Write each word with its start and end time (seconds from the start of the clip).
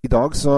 I 0.00 0.08
dag 0.08 0.32
så 0.32 0.52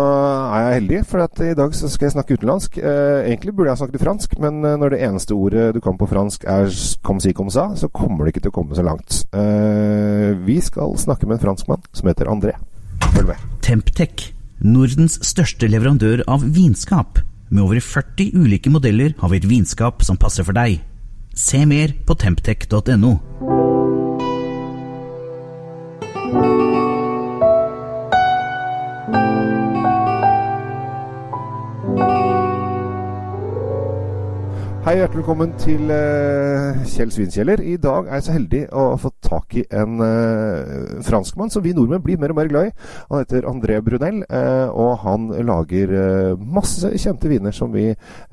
er 0.55 0.61
jeg 0.63 0.75
heldig, 0.77 0.99
for 1.11 1.25
i 1.43 1.55
dag 1.59 1.73
så 1.75 1.89
skal 1.91 2.07
jeg 2.07 2.13
snakke 2.15 2.37
utenlandsk. 2.39 2.77
Eh, 2.79 3.25
egentlig 3.27 3.55
burde 3.57 3.73
jeg 3.73 3.81
snakket 3.81 4.05
fransk, 4.05 4.37
men 4.39 4.61
eh, 4.63 4.77
når 4.79 4.95
det 4.95 5.01
eneste 5.03 5.35
ordet 5.35 5.73
du 5.75 5.81
kan 5.83 5.99
på 5.99 6.07
fransk 6.07 6.47
er 6.47 6.71
comme 7.03 7.19
si 7.19 7.33
comme 7.35 7.51
ça, 7.51 7.73
så 7.75 7.91
kommer 7.91 8.23
det 8.23 8.37
ikke 8.37 8.45
til 8.45 8.53
å 8.53 8.55
komme 8.61 8.79
så 8.79 8.85
langt. 8.87 9.25
Eh, 9.35 10.39
vi 10.47 10.61
skal 10.63 10.95
snakke 10.95 11.27
med 11.27 11.41
en 11.41 11.43
franskmann 11.49 11.83
som 11.91 12.07
heter 12.07 12.31
André. 12.31 12.55
Følg 13.17 13.33
med. 13.33 13.43
Temptec, 13.67 14.29
Nordens 14.63 15.19
største 15.27 15.67
leverandør 15.67 16.23
av 16.31 16.47
vinskap. 16.47 17.19
Med 17.51 17.67
over 17.67 17.83
40 17.83 18.39
ulike 18.39 18.71
modeller 18.71 19.19
har 19.19 19.35
vi 19.35 19.43
et 19.43 19.51
vinskap 19.51 20.07
som 20.07 20.23
passer 20.23 20.47
for 20.47 20.55
deg. 20.55 20.79
Se 21.35 21.67
mer 21.67 21.99
på 22.07 22.15
temptec.no. 22.15 23.17
Hei, 34.93 34.99
hjertelig 34.99 35.23
velkommen 35.23 35.53
til 35.57 35.89
uh, 35.89 36.83
Kjell 36.85 37.09
Svinkjeller. 37.15 37.63
I 37.65 37.79
dag 37.81 38.11
er 38.11 38.19
jeg 38.19 38.25
så 38.27 38.33
heldig 38.35 38.59
å 38.77 38.83
få 39.01 39.09
tak 39.25 39.55
i 39.57 39.63
en 39.73 39.95
uh, 40.05 40.99
franskmann 41.07 41.49
som 41.49 41.65
vi 41.65 41.73
nordmenn 41.73 42.03
blir 42.05 42.21
mer 42.21 42.35
og 42.35 42.37
mer 42.37 42.51
glad 42.51 42.69
i. 42.69 42.73
Han 43.07 43.23
heter 43.23 43.49
André 43.49 43.79
Brunel, 43.81 44.19
uh, 44.29 44.69
og 44.69 45.01
han 45.07 45.31
lager 45.49 45.95
masse 46.37 46.93
kjente 46.93 47.33
viner 47.33 47.57
som 47.57 47.73
vi 47.73 47.87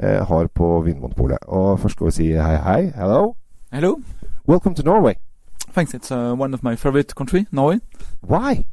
har 0.03 0.51
på 0.51 0.73
Vinmonopolet. 0.83 1.47
Og 1.47 1.79
først 1.79 1.95
skal 1.95 2.09
vi 2.09 2.15
si 2.17 2.29
hei, 2.35 2.59
hei. 2.67 2.91
Hello. 2.97 3.37
Hello. 3.71 3.95
Welcome 4.43 4.75
to 4.75 4.83
Norway. 4.83 5.15
Thanks. 5.71 5.95
It's 5.95 6.11
one 6.11 6.53
of 6.53 6.59
my 6.59 6.75
favorite 6.75 7.15
country, 7.15 7.47
Norway. 7.53 7.79
Why? 8.19 8.65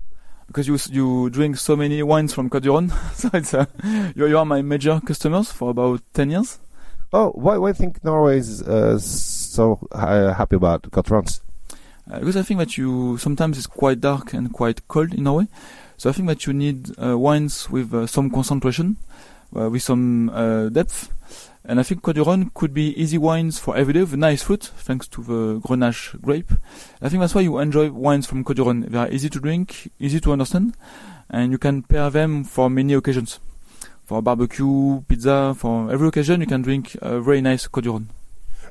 Because 0.49 0.67
you 0.67 0.75
you 0.91 1.31
drink 1.31 1.57
so 1.57 1.77
many 1.77 2.03
wines 2.03 2.35
from 2.35 2.51
Côte 2.51 2.67
d'Ivoire, 2.67 2.91
so 3.15 3.31
it's 3.33 3.55
you, 4.17 4.27
you 4.27 4.39
are 4.39 4.45
my 4.45 4.63
major 4.63 4.99
customers 5.07 5.53
for 5.53 5.71
about 5.71 6.03
ten 6.13 6.31
years. 6.31 6.59
Oh, 7.19 7.31
why, 7.31 7.57
why 7.57 7.73
think 7.73 8.05
Norway 8.05 8.37
is 8.37 8.61
uh, 8.61 8.99
so 8.99 9.79
uh, 9.91 10.35
happy 10.35 10.57
about 10.57 10.83
Côtes 10.91 11.07
du 11.07 11.15
Rhône? 11.15 11.41
Uh, 12.11 12.19
because 12.19 12.37
I 12.37 12.43
think 12.43 12.59
that 12.59 12.77
you 12.77 13.17
sometimes 13.17 13.57
it's 13.57 13.67
quite 13.67 14.03
dark 14.03 14.35
and 14.35 14.53
quite 14.53 14.87
cold 14.87 15.15
in 15.15 15.23
Norway, 15.23 15.49
so 15.97 16.11
I 16.11 16.13
think 16.13 16.29
that 16.29 16.47
you 16.47 16.53
need 16.53 16.91
uh, 17.03 17.17
wines 17.17 17.71
with 17.71 17.95
uh, 17.95 18.07
some 18.07 18.29
concentration, 18.29 18.99
uh, 19.59 19.71
with 19.71 19.81
some 19.81 20.27
depth, 20.75 21.11
and 21.65 21.81
I 21.81 21.85
think 21.85 22.03
Côte 22.03 22.53
could 22.53 22.75
be 22.75 22.93
easy 23.01 23.17
wines 23.17 23.59
for 23.59 23.75
every 23.75 23.95
day 23.95 24.01
with 24.01 24.15
nice 24.17 24.43
fruit, 24.43 24.65
thanks 24.77 25.09
to 25.09 25.23
the 25.23 25.61
Grenache 25.61 26.21
grape. 26.21 26.53
I 27.01 27.09
think 27.09 27.23
that's 27.23 27.35
why 27.35 27.41
you 27.41 27.57
enjoy 27.57 27.93
wines 27.93 28.27
from 28.27 28.45
Côte. 28.45 28.91
They 28.91 28.99
are 28.99 29.09
easy 29.09 29.31
to 29.31 29.41
drink, 29.41 29.91
easy 29.99 30.21
to 30.21 30.33
understand, 30.33 30.77
and 31.31 31.51
you 31.51 31.57
can 31.57 31.83
pair 31.83 32.11
them 32.11 32.45
for 32.45 32.69
many 32.69 32.93
occasions 32.93 33.41
for 34.07 34.23
barbecue, 34.23 35.03
pizza, 35.09 35.55
for 35.59 35.91
every 35.93 36.09
occasion 36.09 36.41
you 36.41 36.47
can 36.47 36.63
drink 36.63 36.97
a 37.03 37.21
very 37.21 37.41
nice 37.41 37.67
Côte 37.67 38.07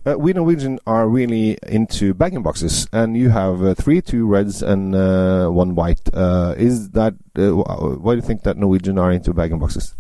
uh, 0.08 0.16
we 0.20 0.34
Norwegians 0.34 0.80
are 0.86 1.10
really 1.10 1.58
into 1.68 2.14
bag 2.14 2.36
in 2.36 2.44
boxes, 2.44 2.88
and 2.94 3.18
you 3.18 3.30
have 3.30 3.64
uh, 3.64 3.74
three, 3.74 4.02
two 4.02 4.28
reds 4.28 4.62
and 4.62 4.94
uh, 4.94 5.48
one 5.48 5.74
white. 5.74 6.00
Uh, 6.14 6.54
is 6.58 6.92
that 6.92 7.16
uh, 7.40 7.50
why 7.50 8.14
do 8.14 8.18
you 8.18 8.22
think 8.22 8.44
that 8.44 8.56
Norwegians 8.56 9.00
are 9.00 9.12
into 9.12 9.34
bag 9.34 9.52
in 9.52 9.58
boxes? 9.58 9.96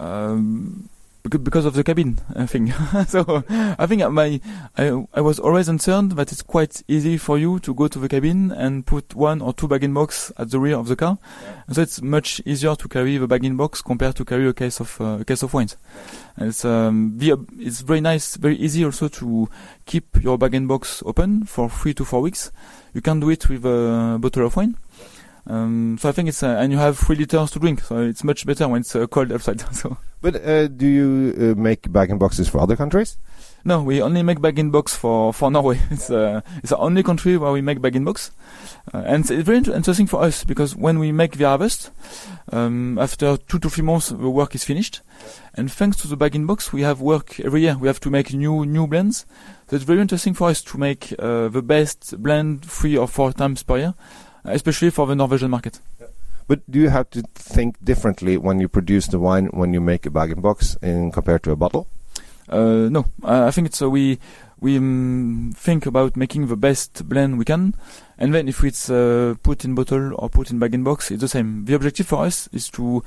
Um, 0.00 0.88
because 1.30 1.64
of 1.64 1.72
the 1.72 1.82
cabin 1.82 2.16
thing. 2.46 2.70
so 3.08 3.44
I 3.48 3.86
think 3.86 4.06
my 4.10 4.40
I, 4.76 5.04
I 5.14 5.20
was 5.22 5.38
always 5.38 5.66
concerned 5.66 6.12
that 6.12 6.30
it's 6.30 6.42
quite 6.42 6.82
easy 6.86 7.16
for 7.16 7.38
you 7.38 7.58
to 7.60 7.72
go 7.72 7.88
to 7.88 7.98
the 7.98 8.08
cabin 8.08 8.52
and 8.52 8.84
put 8.84 9.14
one 9.14 9.40
or 9.40 9.54
two 9.54 9.66
bag 9.66 9.84
in 9.84 9.94
box 9.94 10.32
at 10.36 10.50
the 10.50 10.60
rear 10.60 10.76
of 10.76 10.88
the 10.88 10.96
car. 10.96 11.18
Yeah. 11.42 11.74
So 11.74 11.82
it's 11.82 12.02
much 12.02 12.42
easier 12.44 12.74
to 12.76 12.88
carry 12.88 13.16
the 13.16 13.26
bag 13.26 13.44
in 13.44 13.56
box 13.56 13.80
compared 13.80 14.16
to 14.16 14.24
carry 14.24 14.46
a 14.46 14.52
case 14.52 14.80
of 14.80 15.00
uh, 15.00 15.18
a 15.20 15.24
case 15.24 15.42
of 15.42 15.54
wines. 15.54 15.76
And 16.36 16.48
it's 16.48 16.64
um, 16.64 17.18
it's 17.18 17.80
very 17.80 18.02
nice, 18.02 18.36
very 18.36 18.56
easy 18.56 18.84
also 18.84 19.08
to 19.08 19.48
keep 19.86 20.22
your 20.22 20.36
bag 20.36 20.54
in 20.54 20.66
box 20.66 21.02
open 21.06 21.44
for 21.44 21.70
three 21.70 21.94
to 21.94 22.04
four 22.04 22.20
weeks. 22.20 22.52
You 22.92 23.00
can 23.00 23.20
do 23.20 23.30
it 23.30 23.48
with 23.48 23.64
a 23.64 24.18
bottle 24.20 24.46
of 24.46 24.56
wine. 24.56 24.76
Um, 25.46 25.98
so 25.98 26.08
I 26.08 26.12
think 26.12 26.28
it's 26.28 26.42
uh, 26.42 26.56
and 26.58 26.72
you 26.72 26.78
have 26.78 26.98
three 26.98 27.16
liters 27.16 27.50
to 27.50 27.58
drink, 27.58 27.80
so 27.82 27.98
it's 27.98 28.24
much 28.24 28.46
better 28.46 28.66
when 28.66 28.80
it's 28.80 28.96
uh, 28.96 29.06
cold 29.06 29.30
outside. 29.30 29.60
so. 29.74 29.98
But 30.22 30.36
uh, 30.36 30.68
do 30.68 30.86
you 30.86 31.34
uh, 31.36 31.60
make 31.60 31.92
bag 31.92 32.10
in 32.10 32.16
boxes 32.16 32.48
for 32.48 32.60
other 32.60 32.76
countries? 32.76 33.18
No, 33.62 33.82
we 33.82 34.00
only 34.00 34.22
make 34.22 34.40
bag 34.40 34.58
in 34.58 34.70
box 34.70 34.96
for 34.96 35.34
for 35.34 35.50
Norway. 35.50 35.80
It's 35.90 36.10
uh, 36.10 36.40
it's 36.58 36.70
the 36.70 36.78
only 36.78 37.02
country 37.02 37.36
where 37.36 37.52
we 37.52 37.60
make 37.60 37.82
bag 37.82 37.94
in 37.94 38.04
box, 38.04 38.30
uh, 38.94 39.02
and 39.04 39.30
it's 39.30 39.46
very 39.46 39.58
interesting 39.58 40.06
for 40.06 40.22
us 40.22 40.44
because 40.44 40.74
when 40.74 40.98
we 40.98 41.12
make 41.12 41.36
the 41.36 41.44
harvest, 41.44 41.90
um, 42.50 42.98
after 42.98 43.36
two 43.36 43.58
to 43.58 43.68
three 43.68 43.84
months 43.84 44.08
the 44.08 44.30
work 44.30 44.54
is 44.54 44.64
finished, 44.64 45.02
and 45.52 45.70
thanks 45.70 45.98
to 45.98 46.08
the 46.08 46.16
bag 46.16 46.34
in 46.34 46.46
box 46.46 46.72
we 46.72 46.80
have 46.80 47.02
work 47.02 47.38
every 47.40 47.60
year. 47.60 47.76
We 47.76 47.88
have 47.88 48.00
to 48.00 48.10
make 48.10 48.32
new 48.32 48.64
new 48.64 48.86
blends, 48.86 49.26
so 49.68 49.76
it's 49.76 49.84
very 49.84 50.00
interesting 50.00 50.32
for 50.32 50.48
us 50.48 50.62
to 50.62 50.78
make 50.78 51.08
the 51.18 51.62
best 51.62 52.14
blend 52.22 52.64
three 52.64 52.96
or 52.96 53.08
four 53.08 53.34
times 53.34 53.62
per 53.62 53.76
year 53.76 53.94
especially 54.44 54.90
for 54.90 55.06
the 55.06 55.14
Norwegian 55.14 55.50
market. 55.50 55.80
But 56.46 56.60
do 56.70 56.78
you 56.78 56.90
have 56.90 57.08
to 57.10 57.22
think 57.34 57.82
differently 57.82 58.36
when 58.36 58.60
you 58.60 58.68
produce 58.68 59.06
the 59.06 59.18
wine 59.18 59.46
when 59.46 59.72
you 59.72 59.80
make 59.80 60.04
a 60.04 60.10
bag 60.10 60.30
and 60.30 60.42
box 60.42 60.76
in 60.82 61.10
compared 61.10 61.42
to 61.44 61.52
a 61.52 61.56
bottle? 61.56 61.86
Uh, 62.48 62.88
no, 62.90 63.06
I 63.22 63.50
think 63.50 63.68
it's 63.68 63.80
uh, 63.80 63.88
we 63.88 64.18
we 64.60 64.76
um, 64.76 65.52
think 65.56 65.86
about 65.86 66.16
making 66.16 66.48
the 66.48 66.56
best 66.56 67.08
blend 67.08 67.38
we 67.38 67.46
can, 67.46 67.74
and 68.18 68.34
then 68.34 68.48
if 68.48 68.62
it's 68.62 68.90
uh, 68.90 69.34
put 69.42 69.64
in 69.64 69.74
bottle 69.74 70.12
or 70.18 70.28
put 70.28 70.50
in 70.50 70.58
bag 70.58 70.74
and 70.74 70.84
box, 70.84 71.10
it's 71.10 71.22
the 71.22 71.28
same. 71.28 71.64
The 71.64 71.74
objective 71.74 72.06
for 72.06 72.26
us 72.26 72.48
is 72.52 72.68
to 72.70 73.02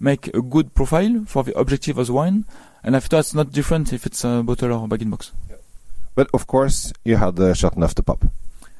make 0.00 0.34
a 0.34 0.42
good 0.42 0.74
profile 0.74 1.24
for 1.26 1.44
the 1.44 1.56
objective 1.56 1.98
of 1.98 2.08
the 2.08 2.12
wine, 2.12 2.44
and 2.82 2.96
after 2.96 3.10
that, 3.10 3.20
it's 3.20 3.34
not 3.34 3.52
different 3.52 3.92
if 3.92 4.04
it's 4.04 4.24
a 4.24 4.42
bottle 4.42 4.72
or 4.72 4.84
a 4.84 4.88
bag 4.88 5.02
and 5.02 5.12
box. 5.12 5.30
Yeah. 5.48 5.56
But 6.16 6.28
of 6.34 6.48
course, 6.48 6.92
you 7.04 7.16
had 7.16 7.36
the 7.36 7.54
Chateauneuf-du-Pape 7.54 8.24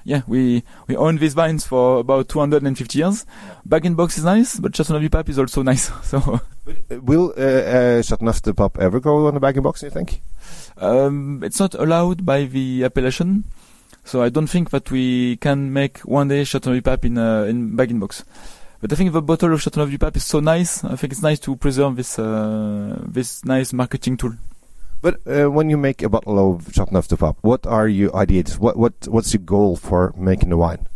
yeah, 0.04 0.22
we 0.26 0.62
we 0.86 0.96
own 0.96 1.16
these 1.16 1.34
vines 1.34 1.66
for 1.66 2.00
about 2.00 2.28
250 2.28 2.98
years. 2.98 3.26
Bag 3.64 3.86
in 3.86 3.94
box 3.94 4.18
is 4.18 4.24
nice, 4.24 4.58
but 4.58 4.74
Chateauneuf-du-Pape 4.74 5.28
is 5.28 5.38
also 5.38 5.62
nice. 5.72 5.90
So, 6.02 6.18
uh, 6.18 7.00
will 7.00 7.32
uh, 7.36 7.40
uh, 7.40 8.02
Chateauneuf-du-Pape 8.02 8.78
ever 8.78 9.00
go 9.00 9.26
on 9.26 9.34
the 9.34 9.40
bag 9.40 9.56
in 9.56 9.62
box? 9.62 9.82
You 9.82 9.90
think? 9.90 10.22
Um, 10.78 11.42
it's 11.44 11.60
not 11.60 11.74
allowed 11.74 12.24
by 12.26 12.44
the 12.44 12.84
appellation, 12.84 13.44
so 14.04 14.22
I 14.22 14.28
don't 14.28 14.48
think 14.48 14.70
that 14.70 14.90
we 14.90 15.36
can 15.36 15.72
make 15.72 15.98
one 16.00 16.28
day 16.28 16.44
Chateauneuf-du-Pape 16.44 17.04
in 17.04 17.18
uh, 17.18 17.44
in 17.44 17.76
bag 17.76 17.90
in 17.90 18.00
box. 18.00 18.24
But 18.80 18.92
I 18.92 18.96
think 18.96 19.12
the 19.12 19.22
bottle 19.22 19.52
of 19.52 19.62
Chateauneuf-du-Pape 19.62 20.16
is 20.16 20.24
so 20.24 20.40
nice. 20.40 20.82
I 20.82 20.96
think 20.96 21.12
it's 21.12 21.22
nice 21.22 21.38
to 21.40 21.54
preserve 21.54 21.94
this 21.94 22.18
uh, 22.18 22.98
this 23.06 23.44
nice 23.44 23.72
marketing 23.72 24.16
tool. 24.16 24.32
But 25.02 25.20
uh, 25.26 25.50
when 25.50 25.68
you 25.68 25.76
make 25.76 26.00
a 26.02 26.08
bottle 26.08 26.38
of 26.38 26.72
Chateauneuf-du-Pape, 26.72 27.36
what 27.42 27.66
are 27.66 27.88
your 27.88 28.14
ideas? 28.14 28.56
What 28.58 28.76
what 28.76 28.94
what's 29.08 29.34
your 29.34 29.42
goal 29.42 29.74
for 29.76 30.14
making 30.16 30.50
the 30.50 30.56
wine? 30.56 30.86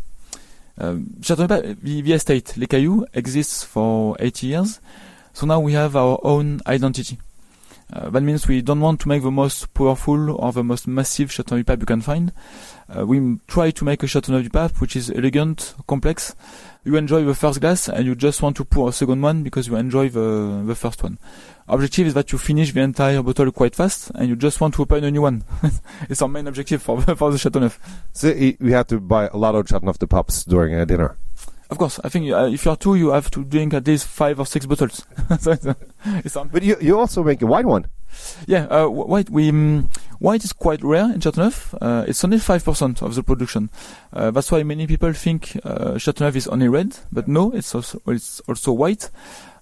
Um, 0.79 1.17
Chateauneuf-du-Pape, 1.21 1.83
the, 1.83 2.03
the 2.03 2.13
estate 2.13 2.57
Les 2.57 2.67
Cailloux 2.67 3.05
exists 3.13 3.65
for 3.65 4.17
80 4.21 4.47
years, 4.47 4.81
so 5.33 5.45
now 5.45 5.59
we 5.59 5.73
have 5.73 5.97
our 5.97 6.21
own 6.23 6.61
identity. 6.69 7.19
Uh, 7.93 8.11
that 8.11 8.23
means 8.23 8.49
we 8.49 8.61
don't 8.63 8.81
want 8.81 9.01
to 9.01 9.09
make 9.09 9.23
the 9.23 9.31
most 9.31 9.73
powerful 9.73 10.31
or 10.33 10.53
the 10.53 10.65
most 10.65 10.89
massive 10.89 11.31
Chateauneuf-du-Pape 11.31 11.81
you 11.81 11.87
can 11.87 12.01
find. 12.01 12.33
Uh, 12.89 13.07
we 13.07 13.39
try 13.47 13.71
to 13.71 13.85
make 13.85 14.03
a 14.03 14.07
Chateauneuf-du-Pape 14.07 14.81
which 14.81 14.97
is 14.97 15.11
elegant, 15.11 15.75
complex. 15.87 16.35
You 16.85 16.97
enjoy 16.97 17.25
the 17.25 17.35
first 17.35 17.61
glass 17.61 17.89
and 17.89 18.05
you 18.05 18.15
just 18.15 18.43
want 18.43 18.57
to 18.57 18.65
pour 18.65 18.89
a 18.89 18.93
second 18.93 19.23
one 19.23 19.43
because 19.43 19.69
you 19.69 19.77
enjoy 19.77 20.09
the 20.09 20.63
the 20.65 20.75
first 20.75 21.03
one 21.03 21.19
objective 21.69 22.07
is 22.07 22.15
that 22.15 22.33
you 22.33 22.39
finish 22.39 22.73
the 22.73 22.81
entire 22.81 23.23
bottle 23.23 23.51
quite 23.51 23.75
fast 23.75 24.11
and 24.15 24.29
you 24.29 24.37
just 24.37 24.61
want 24.61 24.75
to 24.75 24.83
open 24.83 25.05
a 25.05 25.11
new 25.11 25.23
one. 25.23 25.45
it's 26.09 26.23
our 26.23 26.29
main 26.29 26.47
objective 26.47 26.83
for, 26.83 27.01
for 27.03 27.31
the 27.31 27.39
Chateauneuf. 27.39 27.79
So 28.13 28.29
you 28.29 28.73
have 28.73 28.87
to 28.89 29.01
buy 29.01 29.29
a 29.29 29.37
lot 29.37 29.55
of 29.55 29.69
Chateauneuf-du-Papes 29.69 30.45
during 30.45 30.75
a 30.75 30.87
dinner? 30.87 31.17
Of 31.69 31.79
course, 31.79 31.99
I 32.05 32.09
think 32.09 32.31
uh, 32.31 32.49
if 32.53 32.65
you're 32.65 32.77
two, 32.77 32.95
you 32.95 33.11
have 33.11 33.31
to 33.33 33.45
drink 33.45 33.75
at 33.75 33.87
least 33.87 34.07
five 34.07 34.39
or 34.39 34.47
six 34.47 34.67
bottles. 34.67 35.05
so 35.41 35.51
it's, 35.51 35.67
uh, 35.67 35.75
it's 36.25 36.37
but 36.53 36.63
you 36.63 36.77
you 36.81 36.99
also 36.99 37.25
make 37.25 37.43
a 37.43 37.47
white 37.47 37.67
one. 37.67 37.87
Yeah, 38.47 38.67
uh, 38.67 38.89
white 38.89 39.31
we 39.31 39.49
um, 39.49 39.89
white 40.21 40.45
is 40.45 40.53
quite 40.53 40.83
rare 40.85 41.13
in 41.13 41.21
Chateauneuf. 41.21 41.75
Uh, 41.81 42.05
it's 42.07 42.23
only 42.25 42.39
five 42.39 42.65
percent 42.65 43.03
of 43.03 43.15
the 43.15 43.23
production. 43.23 43.71
Uh, 44.13 44.31
that's 44.31 44.53
why 44.53 44.63
many 44.63 44.87
people 44.87 45.13
think 45.13 45.59
uh, 45.65 45.99
Chateauneuf 45.99 46.37
is 46.37 46.47
only 46.47 46.69
red, 46.69 46.97
but 47.11 47.27
no, 47.27 47.51
it's 47.53 47.75
also 47.75 48.01
it's 48.07 48.41
also 48.49 48.73
white. 48.73 49.11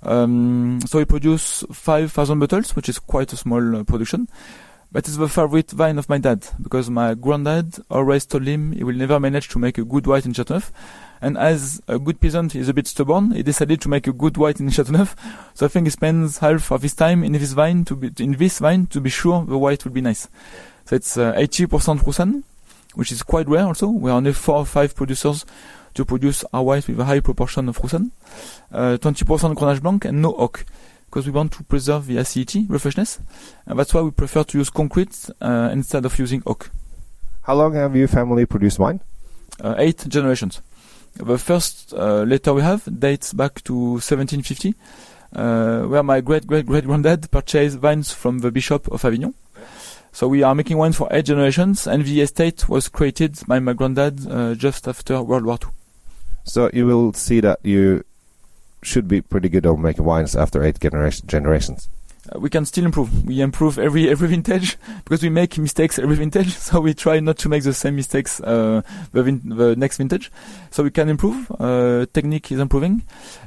Um, 0.03 0.81
so 0.87 0.99
we 0.99 1.07
produce 1.07 1.65
5,000 1.73 2.39
bottles, 2.39 2.77
which 2.77 2.91
is 2.91 2.99
quite 2.99 3.33
a 3.33 3.37
small 3.37 3.77
uh, 3.77 3.85
production. 3.85 4.29
But 4.95 5.09
it's 5.09 5.17
the 5.17 5.29
favorite 5.29 5.75
wine 5.75 5.99
of 5.99 6.09
my 6.09 6.19
dad, 6.19 6.47
because 6.63 6.89
my 6.89 7.15
granddad 7.15 7.79
always 7.91 8.25
told 8.27 8.47
him 8.47 8.71
he 8.71 8.85
will 8.85 8.95
never 8.95 9.19
manage 9.19 9.49
to 9.49 9.59
make 9.59 9.77
a 9.77 9.85
good 9.85 10.07
white 10.07 10.25
in 10.25 10.33
Chateauneuf. 10.33 10.71
And 11.21 11.37
as 11.37 11.83
a 11.89 11.99
good 11.99 12.21
peasant 12.21 12.53
he's 12.53 12.69
a 12.69 12.73
bit 12.73 12.87
stubborn, 12.87 13.33
he 13.33 13.43
decided 13.43 13.81
to 13.81 13.89
make 13.89 14.07
a 14.07 14.13
good 14.13 14.37
white 14.37 14.61
in 14.61 14.71
Chateauneuf. 14.71 15.17
So 15.55 15.67
I 15.67 15.69
think 15.69 15.89
he 15.89 15.91
spends 15.91 16.39
half 16.39 16.71
of 16.71 16.83
his 16.83 16.95
time 16.95 17.25
in 17.25 17.33
this 17.33 17.57
wine 17.57 17.85
to 17.87 17.97
be, 17.97 18.13
in 18.23 18.37
this 18.37 18.61
wine 18.61 18.87
to 18.87 19.01
be 19.01 19.11
sure 19.11 19.45
the 19.45 19.59
white 19.59 19.85
will 19.85 19.91
be 19.91 20.01
nice. 20.01 20.29
So 20.85 20.95
it's 20.95 21.19
uh, 21.19 21.33
80% 21.33 22.07
Roussanne, 22.07 22.45
which 22.95 23.11
is 23.11 23.25
quite 23.25 23.49
rare 23.49 23.65
also. 23.65 23.89
We 23.89 24.13
are 24.13 24.19
only 24.19 24.33
four 24.33 24.59
or 24.59 24.65
five 24.65 24.95
producers 24.95 25.45
to 25.95 26.05
produce 26.05 26.45
our 26.53 26.63
white 26.63 26.87
with 26.87 27.01
a 27.01 27.05
high 27.05 27.19
proportion 27.19 27.69
of 27.69 27.81
Roussanne, 27.83 28.13
uh, 28.71 28.97
20% 29.01 29.57
Grenache 29.57 29.83
Blanc, 29.83 30.05
and 30.05 30.23
no 30.23 30.37
oak, 30.37 30.65
because 31.15 31.27
we 31.27 31.33
want 31.33 31.53
to 31.53 31.63
preserve 31.63 32.07
the 32.07 32.17
acidity, 32.17 32.67
the 32.69 32.77
freshness, 32.77 33.21
and 33.67 33.79
that's 33.79 33.95
why 33.95 34.01
we 34.01 34.11
prefer 34.11 34.43
to 34.43 34.59
use 34.59 34.69
concrete 34.69 35.31
uh, 35.41 35.69
instead 35.73 36.05
of 36.05 36.19
using 36.19 36.43
oak. 36.45 36.71
How 37.43 37.55
long 37.55 37.75
have 37.75 37.95
your 37.95 38.09
family 38.09 38.47
produced 38.47 38.81
wine? 38.81 39.01
Uh, 39.61 39.77
eight 39.79 40.05
generations. 40.09 40.61
The 41.15 41.39
first 41.39 41.95
uh, 41.95 42.25
letter 42.25 42.53
we 42.53 42.63
have 42.63 42.83
dates 42.99 43.33
back 43.33 43.63
to 43.63 43.75
1750, 43.75 44.75
uh, 45.37 45.83
where 45.83 46.03
my 46.03 46.21
great 46.21 46.49
great 46.49 46.67
great 46.67 46.85
granddad 46.85 47.31
purchased 47.31 47.79
vines 47.79 48.13
from 48.13 48.41
the 48.41 48.51
Bishop 48.51 48.89
of 48.89 49.05
Avignon. 49.05 49.35
So 50.11 50.27
we 50.27 50.43
are 50.43 50.57
making 50.57 50.79
wine 50.79 50.95
for 50.95 51.07
eight 51.13 51.27
generations, 51.27 51.87
and 51.87 52.05
the 52.05 52.23
estate 52.23 52.69
was 52.69 52.89
created 52.89 53.39
by 53.47 53.61
my 53.61 53.73
granddad 53.73 54.29
uh, 54.29 54.57
just 54.57 54.89
after 54.89 55.23
World 55.23 55.45
War 55.45 55.59
II. 55.63 55.71
So 56.43 56.71
you 56.73 56.87
will 56.87 57.13
see 57.13 57.39
that 57.39 57.61
you 57.63 58.03
should 58.87 59.09
be 59.09 59.21
pretty 59.21 59.49
good 59.49 59.67
at 59.67 59.79
making 59.79 60.05
wines 60.05 60.37
after 60.37 60.63
eight 60.63 60.81
generation, 60.81 61.27
generations. 61.27 61.89
Uh, 62.33 62.39
we 62.39 62.49
can 62.49 62.65
still 62.65 62.85
improve. 62.85 63.25
We 63.27 63.41
improve 63.41 63.79
every 63.79 64.09
every 64.15 64.29
vintage 64.29 64.79
because 65.05 65.23
we 65.23 65.29
make 65.29 65.59
mistakes 65.59 65.99
every 65.99 66.17
vintage. 66.17 66.55
So 66.65 66.81
we 66.81 66.95
try 66.95 67.21
not 67.21 67.39
to 67.39 67.49
make 67.49 67.63
the 67.63 67.75
same 67.75 67.97
mistakes 67.97 68.41
uh, 68.41 68.83
the, 69.13 69.23
vin- 69.23 69.43
the 69.45 69.77
next 69.77 69.99
vintage. 69.99 70.31
So 70.71 70.83
we 70.83 70.91
can 70.91 71.09
improve. 71.09 71.51
Uh, 71.59 72.07
technique 72.13 72.51
is 72.51 72.59
improving, 72.61 73.03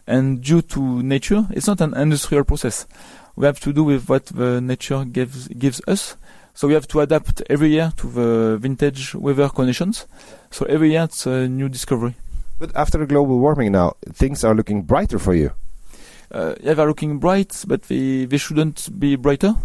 and 0.05 0.41
due 0.41 0.61
to 0.61 1.01
nature, 1.03 1.47
it's 1.49 1.67
not 1.67 1.81
an 1.81 1.95
industrial 1.97 2.43
process. 2.43 2.85
We 3.35 3.45
have 3.45 3.59
to 3.61 3.73
do 3.73 3.83
with 3.83 4.09
what 4.09 4.27
the 4.27 4.61
nature 4.61 5.05
gives 5.05 5.47
gives 5.47 5.81
us. 5.87 6.15
So 6.53 6.67
we 6.67 6.73
have 6.73 6.87
to 6.87 7.01
adapt 7.01 7.43
every 7.51 7.69
year 7.69 7.93
to 7.97 8.07
the 8.07 8.57
vintage 8.57 9.13
weather 9.13 9.47
conditions. 9.49 10.07
So 10.49 10.65
every 10.65 10.91
year 10.91 11.03
it's 11.03 11.27
a 11.27 11.47
new 11.47 11.69
discovery. 11.69 12.15
But 12.59 12.75
after 12.75 13.05
global 13.05 13.39
warming 13.39 13.71
now, 13.71 13.93
things 14.11 14.43
are 14.43 14.55
looking 14.55 14.83
brighter 14.83 15.19
for 15.19 15.33
you. 15.33 15.51
uh, 16.31 16.55
yeah, 16.61 16.73
they're 16.73 16.87
looking 16.87 17.19
bright, 17.19 17.63
but 17.67 17.83
they, 17.83 18.25
they 18.25 18.37
shouldn't 18.37 18.99
be 18.99 19.15
brighter 19.15 19.55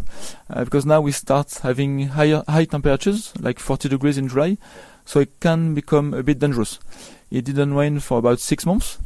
uh, 0.50 0.64
because 0.64 0.86
now 0.86 1.00
we 1.00 1.12
start 1.12 1.52
having 1.62 2.08
higher 2.08 2.42
high 2.48 2.64
temperatures, 2.64 3.32
like 3.40 3.58
40 3.58 3.88
degrees 3.88 4.18
in 4.18 4.28
July, 4.28 4.58
so 5.04 5.20
it 5.20 5.40
can 5.40 5.74
become 5.74 6.14
a 6.14 6.22
bit 6.22 6.38
dangerous. 6.38 6.78
It 7.30 7.44
didn't 7.44 7.74
rain 7.74 7.98
for 8.00 8.18
about 8.18 8.40
six 8.40 8.64
months, 8.64 8.98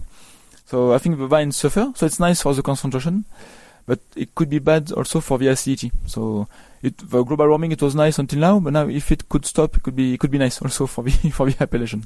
so 0.67 0.93
I 0.93 0.99
think 0.99 1.19
the 1.19 1.27
vines 1.27 1.57
suffer. 1.57 1.93
So 1.95 2.07
it's 2.07 2.21
nice 2.21 2.43
for 2.43 2.55
the 2.55 2.63
concentration, 2.63 3.25
but 3.87 4.01
it 4.15 4.35
could 4.35 4.51
be 4.51 4.59
bad 4.59 4.93
also 4.93 5.21
for 5.21 5.39
the 5.39 5.49
acidity. 5.49 5.93
So 6.07 6.49
it, 6.83 6.99
the 6.99 7.23
global 7.23 7.49
warming 7.49 7.73
it 7.73 7.81
was 7.81 7.95
nice 7.95 8.19
until 8.19 8.41
now, 8.41 8.61
but 8.61 8.75
now 8.75 8.87
if 8.89 9.11
it 9.11 9.29
could 9.31 9.47
stop, 9.47 9.77
it 9.77 9.83
could 9.83 9.97
be 9.97 10.15
it 10.15 10.21
could 10.21 10.31
be 10.31 10.39
nice 10.39 10.61
also 10.61 10.87
for 10.87 11.05
the 11.05 11.11
for 11.31 11.51
the 11.51 11.57
appellation. 11.63 12.05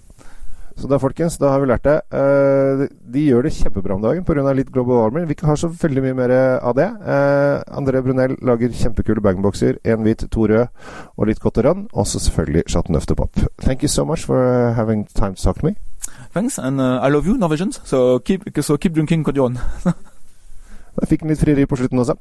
Så 0.76 0.88
da, 0.90 0.98
folkens, 1.02 1.38
da 1.40 1.52
har 1.54 1.62
vi 1.62 1.70
lært 1.70 1.86
det. 1.86 1.96
Uh, 2.12 2.86
de 3.14 3.26
gjør 3.26 3.46
det 3.46 3.54
kjempebra 3.56 3.96
om 3.96 4.04
dagen 4.04 4.24
pga. 4.24 4.52
litt 4.56 4.72
global 4.72 5.02
warming. 5.04 5.28
Vi 5.28 5.36
har 5.42 5.56
så 5.56 5.68
veldig 5.68 6.04
mye 6.06 6.18
mer 6.18 6.34
av 6.62 6.74
det. 6.78 6.88
Uh, 7.02 7.60
André 7.78 8.02
Brunell 8.02 8.36
lager 8.42 8.72
kjempekule 8.72 9.22
bangboxer. 9.24 9.78
Én 9.84 10.02
hvit, 10.06 10.26
to 10.30 10.46
rød 10.46 10.66
og 11.16 11.26
litt 11.26 11.40
Cotteron. 11.40 11.88
Og 11.92 12.06
så 12.06 12.18
selvfølgelig 12.18 12.64
Chateauneuf 12.68 13.06
de. 13.06 13.46
Thank 13.62 13.82
you 13.82 13.88
so 13.88 14.04
much 14.04 14.24
for 14.26 14.72
having 14.72 15.06
time 15.14 15.34
to 15.34 15.42
talk 15.42 15.60
to 15.60 15.66
me. 15.66 15.74
Thanks, 16.32 16.58
and 16.58 16.80
uh, 16.80 17.00
I 17.02 17.10
love 17.10 17.26
you, 17.26 17.36
Norwegians. 17.36 17.80
So 17.84 18.18
keep 18.18 18.42
so 18.60 18.76
keep 18.76 18.94
drinking 18.94 19.24
Codion. 19.24 19.58
Da 20.96 21.08
fikk 21.08 21.24
han 21.24 21.32
litt 21.32 21.42
frieri 21.42 21.66
på 21.68 21.78
slutten 21.78 22.02
også. 22.02 22.16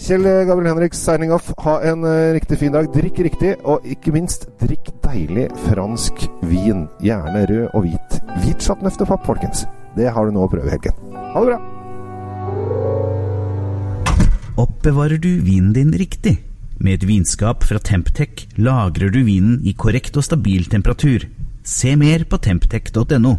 Kjell 0.00 0.26
Gabriel 0.48 0.70
Henrik 0.72 0.96
signing 0.96 1.34
off. 1.34 1.52
Ha 1.64 1.78
en 1.90 2.06
uh, 2.06 2.32
riktig 2.36 2.60
fin 2.60 2.74
dag. 2.74 2.88
Drikk 2.94 3.20
riktig, 3.26 3.56
og 3.64 3.86
ikke 3.86 4.14
minst 4.16 4.48
drikk 4.62 4.92
deilig 5.04 5.48
fransk 5.68 6.26
vin. 6.50 6.86
Gjerne 7.04 7.44
rød 7.50 7.66
og 7.74 7.84
hvit. 7.86 8.20
Hvit 8.42 8.64
Chateauneuf 8.64 9.26
folkens. 9.26 9.66
Det 9.96 10.10
har 10.14 10.26
du 10.26 10.34
nå 10.34 10.46
å 10.46 10.50
prøve 10.50 10.70
i 10.70 10.74
helgen. 10.76 10.96
Ha 11.34 11.44
det 11.44 11.52
bra! 11.52 11.60
Oppbevarer 14.60 15.20
du 15.20 15.30
vinen 15.44 15.72
din 15.72 15.92
riktig? 15.96 16.36
Med 16.80 16.98
et 16.98 17.06
vinskap 17.08 17.64
fra 17.68 17.80
Temptec 17.80 18.46
lagrer 18.56 19.12
du 19.12 19.22
vinen 19.26 19.60
i 19.68 19.74
korrekt 19.76 20.16
og 20.16 20.24
stabil 20.24 20.64
temperatur. 20.72 21.26
Se 21.64 21.92
mer 21.96 22.24
på 22.28 22.40
temptec.no. 22.40 23.34